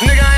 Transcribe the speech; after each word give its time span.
Nigga, 0.00 0.33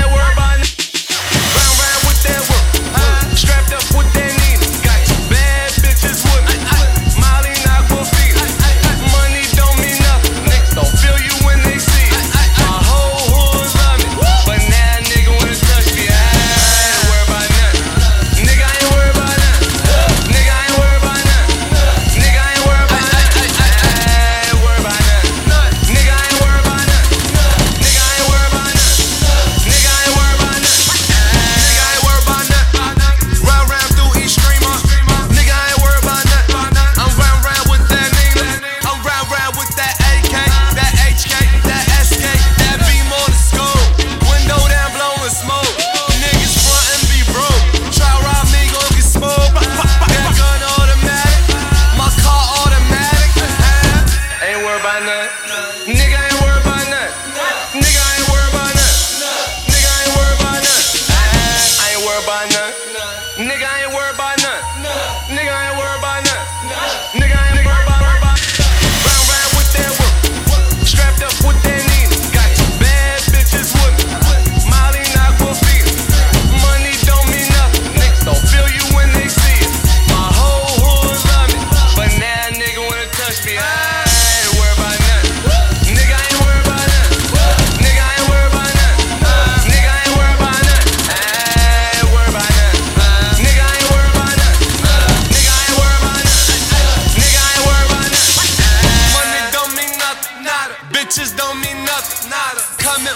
Nigga, 63.37 63.69
I 63.69 63.83
ain't 63.83 63.93
worried 63.93 64.15
about 64.15 64.26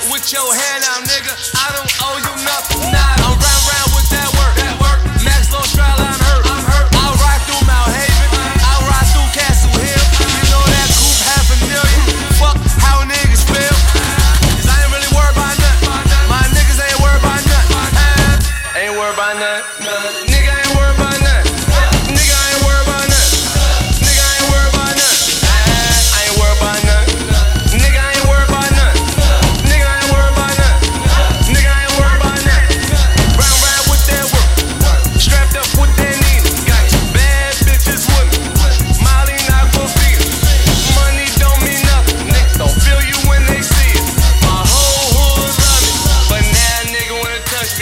up 0.02 0.12
with 0.12 0.32
your 0.34 0.46
hand 0.54 0.84
out, 0.90 1.04
nigga. 1.06 1.34
I 1.58 1.68
don't 1.76 1.92
owe 2.02 2.18
you 2.18 2.34
nothing. 2.46 2.82
Nah, 2.90 3.26
I'm 3.26 3.38
round 3.38 3.64
round 3.70 3.90
with 3.94 4.10
that 4.10 4.30
work. 4.38 4.56
That 4.58 4.76
work. 4.82 5.00
Max 5.22 5.50
Lostrella, 5.54 6.02
I'm 6.02 6.22
hurt. 6.22 6.44
I'm 6.50 6.64
hurt. 6.66 6.88
I'll 6.98 7.18
ride 7.22 7.42
through 7.46 7.62
Mott 7.70 7.90
Haven. 7.94 8.42
I'll 8.66 8.86
ride 8.90 9.08
through 9.14 9.30
Castle 9.36 9.74
Hill. 9.78 10.06
You 10.42 10.46
know 10.50 10.64
that 10.66 10.88
coupe 10.98 11.22
half 11.22 11.46
a 11.54 11.58
million. 11.70 12.02
Fuck 12.42 12.58
how 12.82 13.06
niggas 13.06 13.46
feel. 13.46 13.78
Cause 14.58 14.70
I 14.70 14.76
ain't 14.82 14.92
really 14.92 15.12
worried 15.14 15.38
about 15.38 15.56
nothing. 15.60 15.94
My 16.30 16.44
niggas 16.50 16.80
ain't 16.82 17.00
worried 17.02 17.22
about 17.22 17.42
nothing. 17.46 17.78
Ain't 18.82 18.94
worried 18.98 19.16
about 19.18 19.36
nothing. 19.38 20.31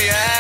me. 0.08 0.39